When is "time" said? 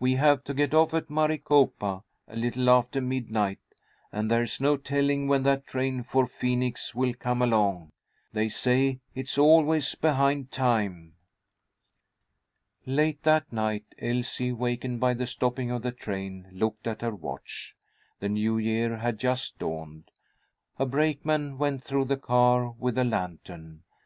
10.50-11.16